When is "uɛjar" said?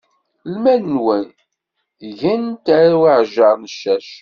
2.99-3.55